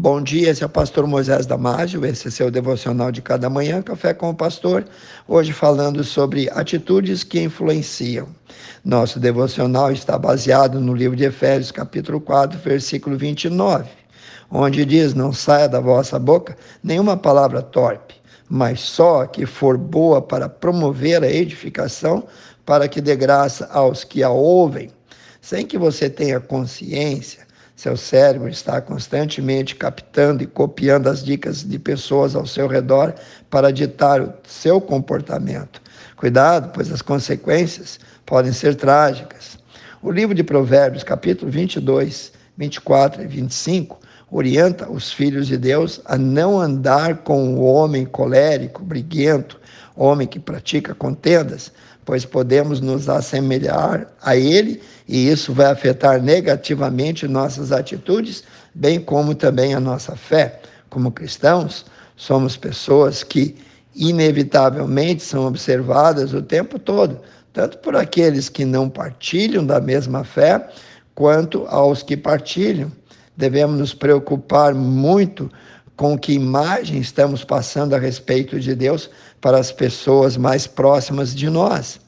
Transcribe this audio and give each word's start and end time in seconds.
Bom 0.00 0.22
dia, 0.22 0.50
esse 0.50 0.62
é 0.62 0.66
o 0.66 0.68
pastor 0.68 1.08
Moisés 1.08 1.44
Damásio, 1.44 2.06
esse 2.06 2.28
é 2.28 2.30
seu 2.30 2.52
devocional 2.52 3.10
de 3.10 3.20
cada 3.20 3.50
manhã, 3.50 3.82
Café 3.82 4.14
com 4.14 4.30
o 4.30 4.34
Pastor. 4.34 4.84
Hoje 5.26 5.52
falando 5.52 6.04
sobre 6.04 6.48
atitudes 6.50 7.24
que 7.24 7.40
influenciam. 7.40 8.28
Nosso 8.84 9.18
devocional 9.18 9.90
está 9.90 10.16
baseado 10.16 10.80
no 10.80 10.94
livro 10.94 11.16
de 11.16 11.24
Efésios, 11.24 11.72
capítulo 11.72 12.20
4, 12.20 12.60
versículo 12.60 13.18
29, 13.18 13.90
onde 14.48 14.84
diz: 14.84 15.14
Não 15.14 15.32
saia 15.32 15.68
da 15.68 15.80
vossa 15.80 16.16
boca 16.16 16.56
nenhuma 16.80 17.16
palavra 17.16 17.60
torpe, 17.60 18.14
mas 18.48 18.78
só 18.78 19.26
que 19.26 19.46
for 19.46 19.76
boa 19.76 20.22
para 20.22 20.48
promover 20.48 21.24
a 21.24 21.28
edificação, 21.28 22.22
para 22.64 22.86
que 22.86 23.00
dê 23.00 23.16
graça 23.16 23.68
aos 23.72 24.04
que 24.04 24.22
a 24.22 24.30
ouvem, 24.30 24.92
sem 25.40 25.66
que 25.66 25.76
você 25.76 26.08
tenha 26.08 26.38
consciência 26.38 27.47
seu 27.78 27.96
cérebro 27.96 28.48
está 28.48 28.80
constantemente 28.80 29.76
captando 29.76 30.42
e 30.42 30.48
copiando 30.48 31.06
as 31.06 31.22
dicas 31.22 31.62
de 31.62 31.78
pessoas 31.78 32.34
ao 32.34 32.44
seu 32.44 32.66
redor 32.66 33.14
para 33.48 33.70
ditar 33.70 34.20
o 34.20 34.34
seu 34.48 34.80
comportamento. 34.80 35.80
Cuidado, 36.16 36.72
pois 36.74 36.90
as 36.90 37.00
consequências 37.00 38.00
podem 38.26 38.52
ser 38.52 38.74
trágicas. 38.74 39.56
O 40.02 40.10
livro 40.10 40.34
de 40.34 40.42
Provérbios, 40.42 41.04
capítulo 41.04 41.52
22, 41.52 42.32
24 42.56 43.22
e 43.22 43.26
25, 43.28 44.00
orienta 44.28 44.90
os 44.90 45.12
filhos 45.12 45.46
de 45.46 45.56
Deus 45.56 46.00
a 46.04 46.18
não 46.18 46.60
andar 46.60 47.18
com 47.18 47.54
o 47.54 47.62
homem 47.62 48.04
colérico, 48.04 48.82
briguento, 48.82 49.60
homem 49.94 50.26
que 50.26 50.40
pratica 50.40 50.96
contendas, 50.96 51.72
pois 52.08 52.24
podemos 52.24 52.80
nos 52.80 53.06
assemelhar 53.06 54.06
a 54.22 54.34
ele 54.34 54.80
e 55.06 55.28
isso 55.28 55.52
vai 55.52 55.66
afetar 55.66 56.22
negativamente 56.22 57.28
nossas 57.28 57.70
atitudes, 57.70 58.44
bem 58.74 58.98
como 58.98 59.34
também 59.34 59.74
a 59.74 59.80
nossa 59.80 60.16
fé. 60.16 60.58
Como 60.88 61.12
cristãos, 61.12 61.84
somos 62.16 62.56
pessoas 62.56 63.22
que 63.22 63.56
inevitavelmente 63.94 65.22
são 65.22 65.46
observadas 65.46 66.32
o 66.32 66.40
tempo 66.40 66.78
todo, 66.78 67.20
tanto 67.52 67.76
por 67.76 67.94
aqueles 67.94 68.48
que 68.48 68.64
não 68.64 68.88
partilham 68.88 69.66
da 69.66 69.78
mesma 69.78 70.24
fé, 70.24 70.66
quanto 71.14 71.66
aos 71.66 72.02
que 72.02 72.16
partilham. 72.16 72.90
Devemos 73.36 73.78
nos 73.78 73.92
preocupar 73.92 74.74
muito 74.74 75.50
com 75.98 76.16
que 76.16 76.32
imagem 76.32 77.00
estamos 77.00 77.42
passando 77.42 77.92
a 77.92 77.98
respeito 77.98 78.60
de 78.60 78.72
Deus 78.72 79.10
para 79.40 79.58
as 79.58 79.72
pessoas 79.72 80.36
mais 80.36 80.64
próximas 80.64 81.34
de 81.34 81.50
nós. 81.50 81.98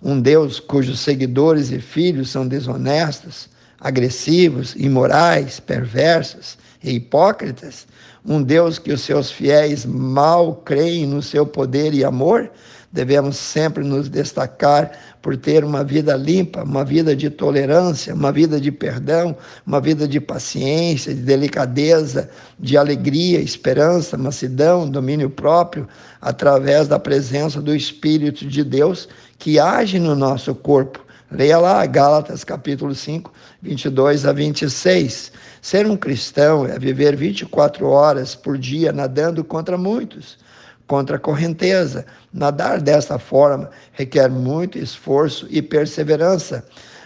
Um 0.00 0.20
Deus 0.20 0.60
cujos 0.60 1.00
seguidores 1.00 1.72
e 1.72 1.80
filhos 1.80 2.30
são 2.30 2.46
desonestos, 2.46 3.48
agressivos, 3.80 4.76
imorais, 4.76 5.58
perversos 5.58 6.56
e 6.86 6.94
hipócritas. 6.94 7.86
Um 8.24 8.42
Deus 8.42 8.78
que 8.78 8.92
os 8.92 9.02
seus 9.02 9.30
fiéis 9.30 9.84
mal 9.84 10.56
creem 10.64 11.06
no 11.06 11.22
seu 11.22 11.44
poder 11.44 11.92
e 11.92 12.04
amor 12.04 12.50
devemos 12.96 13.36
sempre 13.36 13.84
nos 13.84 14.08
destacar 14.08 14.90
por 15.20 15.36
ter 15.36 15.62
uma 15.62 15.84
vida 15.84 16.16
limpa, 16.16 16.62
uma 16.62 16.82
vida 16.82 17.14
de 17.14 17.28
tolerância, 17.28 18.14
uma 18.14 18.32
vida 18.32 18.58
de 18.58 18.72
perdão, 18.72 19.36
uma 19.66 19.80
vida 19.82 20.08
de 20.08 20.18
paciência, 20.18 21.14
de 21.14 21.20
delicadeza, 21.20 22.30
de 22.58 22.76
alegria, 22.76 23.38
esperança, 23.38 24.16
mansidão, 24.16 24.88
domínio 24.88 25.28
próprio, 25.28 25.86
através 26.22 26.88
da 26.88 26.98
presença 26.98 27.60
do 27.60 27.76
Espírito 27.76 28.46
de 28.46 28.64
Deus 28.64 29.08
que 29.38 29.58
age 29.58 29.98
no 29.98 30.14
nosso 30.14 30.54
corpo. 30.54 31.04
Leia 31.30 31.58
lá 31.58 31.84
Gálatas 31.86 32.44
capítulo 32.44 32.94
5, 32.94 33.32
22 33.62 34.26
a 34.26 34.32
26. 34.32 35.32
Ser 35.60 35.86
um 35.86 35.96
cristão 35.96 36.66
é 36.66 36.78
viver 36.78 37.16
24 37.16 37.86
horas 37.86 38.34
por 38.34 38.56
dia 38.56 38.92
nadando 38.92 39.42
contra 39.42 39.76
muitos 39.76 40.38
contra 40.86 41.16
a 41.16 41.20
correnteza. 41.20 42.06
Nadar 42.32 42.80
dessa 42.80 43.18
forma 43.18 43.70
requer 43.92 44.30
muito 44.30 44.78
esforço 44.78 45.46
e 45.50 45.60
perseverança. 45.60 46.64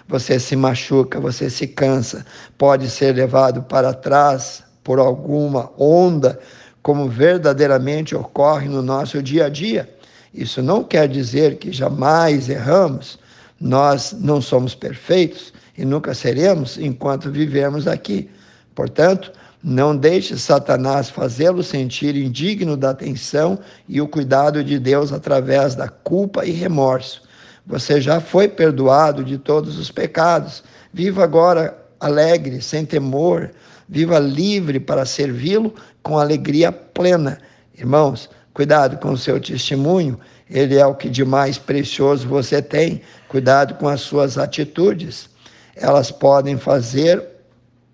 Você 0.08 0.40
se 0.40 0.56
machuca, 0.56 1.20
você 1.20 1.48
se 1.48 1.66
cansa, 1.68 2.24
pode 2.58 2.90
ser 2.90 3.14
levado 3.14 3.62
para 3.62 3.94
trás 3.94 4.62
por 4.82 4.98
alguma 4.98 5.70
onda, 5.78 6.38
como 6.82 7.08
verdadeiramente 7.08 8.14
ocorre 8.16 8.68
no 8.68 8.82
nosso 8.82 9.22
dia 9.22 9.46
a 9.46 9.48
dia. 9.48 9.88
Isso 10.34 10.62
não 10.62 10.82
quer 10.82 11.08
dizer 11.08 11.58
que 11.58 11.72
jamais 11.72 12.48
erramos. 12.48 13.18
Nós 13.60 14.16
não 14.18 14.40
somos 14.40 14.74
perfeitos 14.74 15.52
e 15.76 15.84
nunca 15.84 16.14
seremos 16.14 16.78
enquanto 16.78 17.30
vivermos 17.30 17.86
aqui. 17.86 18.30
Portanto, 18.74 19.30
não 19.62 19.94
deixe 19.94 20.38
Satanás 20.38 21.10
fazê-lo 21.10 21.62
sentir 21.62 22.16
indigno 22.16 22.76
da 22.76 22.90
atenção 22.90 23.58
e 23.86 24.00
o 24.00 24.08
cuidado 24.08 24.64
de 24.64 24.78
Deus 24.78 25.12
através 25.12 25.74
da 25.74 25.88
culpa 25.88 26.46
e 26.46 26.50
remorso. 26.50 27.22
Você 27.66 28.00
já 28.00 28.20
foi 28.20 28.48
perdoado 28.48 29.22
de 29.22 29.36
todos 29.36 29.78
os 29.78 29.90
pecados. 29.90 30.64
Viva 30.92 31.22
agora 31.22 31.76
alegre, 32.00 32.62
sem 32.62 32.86
temor. 32.86 33.50
Viva 33.86 34.18
livre 34.18 34.80
para 34.80 35.04
servi-lo 35.04 35.74
com 36.02 36.18
alegria 36.18 36.72
plena. 36.72 37.38
Irmãos, 37.76 38.30
cuidado 38.52 38.98
com 38.98 39.12
o 39.12 39.18
seu 39.18 39.40
testemunho. 39.40 40.18
Ele 40.48 40.76
é 40.76 40.86
o 40.86 40.94
que 40.94 41.08
de 41.08 41.24
mais 41.24 41.58
precioso 41.58 42.26
você 42.26 42.60
tem. 42.60 43.02
Cuidado 43.28 43.74
com 43.74 43.88
as 43.88 44.00
suas 44.00 44.36
atitudes. 44.36 45.30
Elas 45.76 46.10
podem 46.10 46.56
fazer 46.56 47.22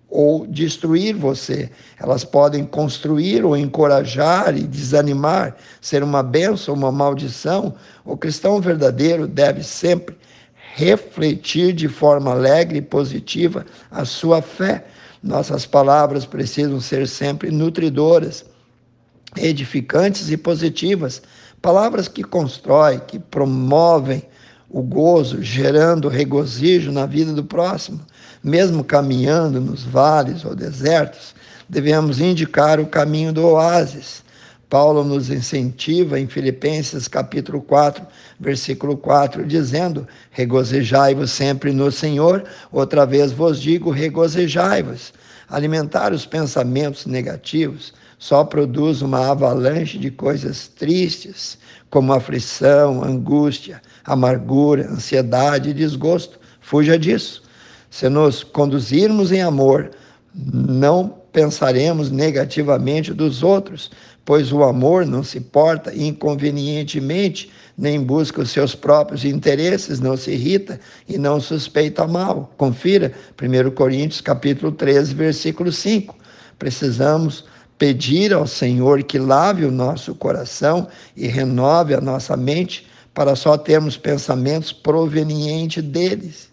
ou 0.09 0.47
destruir 0.47 1.15
você. 1.15 1.69
Elas 1.99 2.23
podem 2.23 2.65
construir 2.65 3.43
ou 3.43 3.55
encorajar 3.55 4.57
e 4.57 4.63
desanimar, 4.63 5.55
ser 5.81 6.03
uma 6.03 6.23
bênção 6.23 6.73
ou 6.73 6.79
uma 6.79 6.91
maldição. 6.91 7.75
O 8.05 8.17
cristão 8.17 8.59
verdadeiro 8.61 9.27
deve 9.27 9.63
sempre 9.63 10.15
refletir 10.75 11.73
de 11.73 11.87
forma 11.87 12.31
alegre 12.31 12.77
e 12.77 12.81
positiva 12.81 13.65
a 13.91 14.05
sua 14.05 14.41
fé. 14.41 14.85
Nossas 15.21 15.65
palavras 15.65 16.25
precisam 16.25 16.79
ser 16.79 17.07
sempre 17.07 17.49
nutridoras, 17.51 18.45
edificantes 19.35 20.29
e 20.29 20.37
positivas. 20.37 21.21
Palavras 21.61 22.07
que 22.07 22.23
constroem, 22.23 22.99
que 22.99 23.19
promovem 23.19 24.23
o 24.69 24.81
gozo, 24.81 25.41
gerando 25.41 26.07
regozijo 26.07 26.91
na 26.91 27.05
vida 27.05 27.33
do 27.33 27.43
próximo. 27.43 27.99
Mesmo 28.43 28.83
caminhando 28.83 29.59
nos 29.59 29.83
vales 29.83 30.45
ou 30.45 30.55
desertos, 30.55 31.33
devemos 31.67 32.19
indicar 32.19 32.79
o 32.79 32.85
caminho 32.85 33.33
do 33.33 33.45
oásis. 33.45 34.23
Paulo 34.69 35.03
nos 35.03 35.29
incentiva 35.29 36.19
em 36.19 36.27
Filipenses 36.27 37.07
capítulo 37.07 37.61
4, 37.61 38.05
versículo 38.37 38.97
4, 38.97 39.45
dizendo: 39.45 40.05
Regozijai-vos 40.31 41.31
sempre 41.31 41.71
no 41.71 41.89
Senhor, 41.89 42.43
outra 42.71 43.05
vez 43.05 43.31
vos 43.31 43.61
digo, 43.61 43.89
regozijai-vos. 43.89 45.13
Alimentar 45.49 46.11
os 46.11 46.25
pensamentos 46.25 47.05
negativos 47.05 47.93
só 48.17 48.43
produz 48.43 49.01
uma 49.01 49.29
avalanche 49.29 49.97
de 49.97 50.09
coisas 50.09 50.67
tristes, 50.67 51.57
como 51.89 52.13
aflição, 52.13 53.03
angústia, 53.03 53.81
amargura, 54.03 54.89
ansiedade 54.89 55.69
e 55.69 55.73
desgosto. 55.73 56.39
Fuja 56.59 56.97
disso. 56.97 57.43
Se 57.89 58.09
nos 58.09 58.43
conduzirmos 58.43 59.31
em 59.31 59.41
amor, 59.41 59.91
não 60.33 61.17
pensaremos 61.31 62.11
negativamente 62.11 63.13
dos 63.13 63.43
outros, 63.43 63.91
pois 64.25 64.51
o 64.51 64.63
amor 64.63 65.05
não 65.05 65.23
se 65.23 65.39
porta 65.39 65.95
inconvenientemente, 65.95 67.49
nem 67.77 68.03
busca 68.03 68.41
os 68.41 68.49
seus 68.49 68.75
próprios 68.75 69.23
interesses, 69.23 69.99
não 69.99 70.17
se 70.17 70.31
irrita 70.31 70.79
e 71.07 71.17
não 71.17 71.39
suspeita 71.39 72.07
mal. 72.07 72.51
Confira 72.57 73.13
1 73.41 73.71
Coríntios 73.71 74.19
capítulo 74.19 74.71
13, 74.71 75.13
versículo 75.13 75.71
5. 75.71 76.15
Precisamos 76.59 77.45
pedir 77.77 78.33
ao 78.33 78.47
Senhor 78.47 79.03
que 79.03 79.17
lave 79.17 79.65
o 79.65 79.71
nosso 79.71 80.15
coração 80.15 80.87
e 81.15 81.27
renove 81.27 81.93
a 81.93 82.01
nossa 82.01 82.35
mente 82.35 82.87
para 83.13 83.35
só 83.35 83.57
termos 83.57 83.97
pensamentos 83.97 84.71
provenientes 84.71 85.83
deles, 85.83 86.49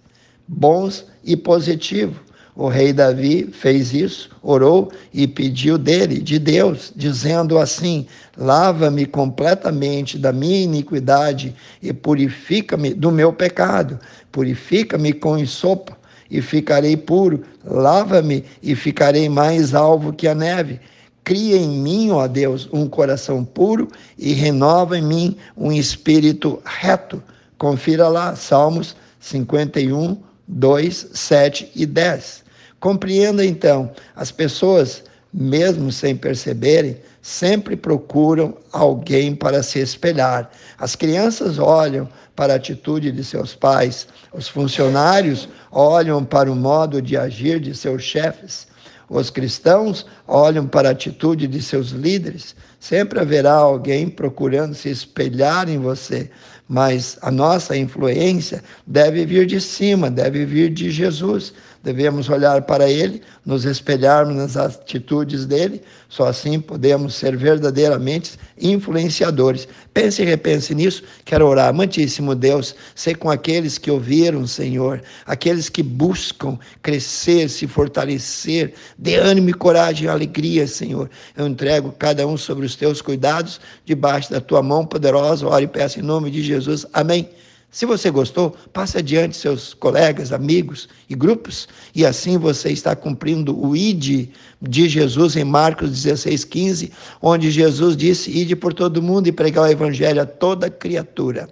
bons 0.47 1.05
e 1.23 1.37
positivos. 1.37 2.17
O 2.57 2.69
rei 2.69 2.93
Davi 2.93 3.51
fez 3.53 3.93
isso, 3.93 4.31
orou 4.41 4.93
e 5.13 5.27
pediu 5.27 5.77
dele, 5.77 6.21
de 6.21 6.39
Deus, 6.39 6.93
dizendo 6.95 7.59
assim: 7.59 8.07
Lava-me 8.37 9.07
completamente 9.07 10.17
da 10.17 10.33
minha 10.33 10.63
iniquidade 10.63 11.53
e 11.83 11.93
purifica-me 11.93 12.95
do 12.95 13.11
meu 13.11 13.33
pecado. 13.33 13.99
Purifica-me 14.31 15.13
com 15.13 15.37
ensopo 15.37 15.97
e 16.31 16.41
ficarei 16.41 16.97
puro. 16.97 17.43
Lava-me 17.65 18.45
e 18.63 18.77
ficarei 18.77 19.29
mais 19.29 19.75
alvo 19.75 20.13
que 20.13 20.29
a 20.29 20.35
neve. 20.35 20.81
Cria 21.25 21.57
em 21.57 21.71
mim, 21.71 22.11
ó 22.11 22.27
Deus, 22.27 22.69
um 22.71 22.87
coração 22.87 23.43
puro 23.43 23.89
e 24.19 24.35
renova 24.35 24.99
em 24.99 25.03
mim 25.03 25.37
um 25.57 25.73
espírito 25.73 26.63
reto. 26.65 27.23
Confira 27.57 28.09
lá, 28.09 28.37
Salmos 28.37 28.95
51, 29.21 30.19
2, 30.47 31.09
7 31.15 31.73
e 31.75 31.87
10. 31.87 32.45
Compreenda 32.79 33.45
então, 33.45 33.91
as 34.15 34.31
pessoas 34.31 35.03
mesmo 35.33 35.91
sem 35.91 36.15
perceberem, 36.15 36.99
sempre 37.25 37.75
procuram 37.75 38.55
alguém 38.71 39.35
para 39.35 39.63
se 39.63 39.79
espelhar. 39.79 40.51
As 40.79 40.95
crianças 40.95 41.59
olham 41.59 42.07
para 42.37 42.53
a 42.53 42.57
atitude 42.57 43.11
de 43.11 43.25
seus 43.25 43.55
pais, 43.55 44.07
os 44.31 44.47
funcionários 44.47 45.49
olham 45.73 46.23
para 46.23 46.53
o 46.53 46.55
modo 46.55 47.01
de 47.01 47.17
agir 47.17 47.59
de 47.61 47.75
seus 47.75 48.03
chefes. 48.03 48.67
Os 49.09 49.31
cristãos 49.31 50.05
olham 50.29 50.67
para 50.67 50.91
a 50.91 50.93
atitude 50.93 51.47
de 51.47 51.63
seus 51.63 51.91
líderes. 51.91 52.55
Sempre 52.79 53.19
haverá 53.19 53.55
alguém 53.55 54.11
procurando 54.11 54.75
se 54.75 54.91
espelhar 54.91 55.71
em 55.71 55.79
você, 55.79 56.31
mas 56.69 57.19
a 57.23 57.31
nossa 57.31 57.77
influência 57.77 58.63
deve 58.87 59.25
vir 59.25 59.47
de 59.47 59.61
cima, 59.61 60.11
deve 60.11 60.45
vir 60.45 60.71
de 60.71 60.91
Jesus. 60.91 61.53
Devemos 61.83 62.31
olhar 62.31 62.63
para 62.63 62.89
Ele, 62.89 63.21
nos 63.45 63.67
espelharmos 63.67 64.35
nas 64.35 64.57
atitudes 64.57 65.45
dele, 65.45 65.83
só 66.09 66.27
assim 66.27 66.59
podemos 66.59 67.14
ser 67.15 67.37
verdadeiramente 67.37 68.33
influenciadores. 68.61 69.67
Pense 69.93 70.21
e 70.23 70.25
repense 70.25 70.75
nisso. 70.75 71.03
Quero 71.25 71.47
orar, 71.47 71.69
amantíssimo 71.69 72.35
Deus, 72.35 72.75
ser 72.95 73.17
com 73.17 73.31
aqueles 73.31 73.79
que 73.79 73.91
ouviram, 73.91 74.47
Senhor, 74.47 75.03
aqueles 75.25 75.69
que 75.69 75.83
buscam 75.83 76.59
crescer, 76.83 77.49
se 77.49 77.67
fortalecer, 77.67 78.75
dê 78.99 79.17
ânimo 79.17 79.51
e 79.51 79.55
coragem 79.55 80.07
e 80.07 80.09
alegria, 80.09 80.67
Senhor. 80.67 81.09
Eu 81.37 81.47
entrego 81.47 81.93
cada 81.93 82.27
um 82.27 82.37
sobre 82.37 82.67
os 82.67 82.77
teus 82.77 83.01
cuidados, 83.01 83.61
debaixo 83.85 84.31
da 84.31 84.41
tua 84.41 84.63
mão 84.63 84.85
poderosa. 84.85 85.47
Oro 85.47 85.65
e 85.65 85.69
peço 85.69 86.01
em 86.01 86.03
nome 86.03 86.31
de 86.31 86.43
Jesus. 86.43 86.85
Amém. 86.93 87.29
Se 87.75 87.85
você 87.85 88.09
gostou, 88.09 88.55
passe 88.73 88.99
adiante 88.99 89.37
seus 89.37 89.75
colegas, 89.75 90.33
amigos 90.33 90.89
e 91.11 91.15
grupos, 91.17 91.67
e 91.93 92.07
assim 92.07 92.39
você 92.39 92.71
está 92.71 92.95
cumprindo 92.95 93.53
o 93.61 93.77
ID 93.77 94.29
de 94.63 94.89
Jesus 94.89 95.35
em 95.35 95.43
Marcos 95.43 95.91
16, 95.91 96.45
15, 96.45 96.93
onde 97.21 97.51
Jesus 97.51 97.97
disse: 97.97 98.31
Ide 98.31 98.55
por 98.55 98.73
todo 98.73 99.03
mundo 99.03 99.27
e 99.27 99.33
pregar 99.33 99.65
o 99.65 99.73
evangelho 99.73 100.23
a 100.23 100.25
toda 100.25 100.71
criatura. 100.71 101.49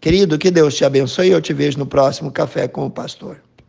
Querido, 0.00 0.38
que 0.38 0.50
Deus 0.50 0.74
te 0.74 0.82
abençoe 0.82 1.28
e 1.28 1.32
eu 1.32 1.42
te 1.42 1.52
vejo 1.52 1.78
no 1.78 1.84
próximo 1.84 2.32
Café 2.32 2.66
com 2.66 2.86
o 2.86 2.90
Pastor. 2.90 3.36